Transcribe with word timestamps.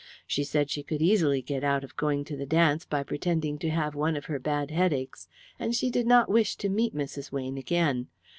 She 0.25 0.43
said 0.43 0.71
she 0.71 0.81
could 0.81 0.99
easily 0.99 1.43
get 1.43 1.63
out 1.63 1.83
of 1.83 1.95
going 1.95 2.25
to 2.25 2.35
the 2.35 2.47
dance 2.47 2.85
by 2.85 3.03
pretending 3.03 3.59
to 3.59 3.69
have 3.69 3.93
one 3.93 4.15
of 4.17 4.25
her 4.25 4.39
bad 4.39 4.71
headaches, 4.71 5.27
and 5.59 5.75
she 5.75 5.91
did 5.91 6.07
not 6.07 6.27
wish 6.27 6.55
to 6.55 6.69
meet 6.69 6.95
Mrs. 6.95 7.31
Weyne 7.31 7.55
again. 7.59 8.07